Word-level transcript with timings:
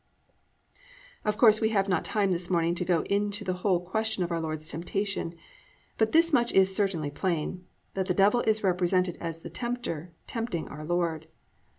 "+ 0.63 1.23
Of 1.25 1.37
course 1.37 1.61
we 1.61 1.69
have 1.69 1.87
not 1.87 2.03
time 2.03 2.31
this 2.31 2.49
morning 2.49 2.73
to 2.73 2.83
go 2.83 3.03
into 3.03 3.43
the 3.43 3.53
whole 3.61 3.79
question 3.79 4.23
of 4.23 4.31
our 4.31 4.41
Lord's 4.41 4.67
temptation, 4.67 5.35
but 5.99 6.11
this 6.11 6.33
much 6.33 6.51
is 6.53 6.75
certainly 6.75 7.11
plain, 7.11 7.67
that 7.93 8.07
the 8.07 8.15
Devil 8.15 8.39
is 8.47 8.63
represented 8.63 9.15
as 9.19 9.41
the 9.41 9.49
tempter, 9.51 10.11
tempting 10.25 10.67
our 10.69 10.83
Lord. 10.85 11.27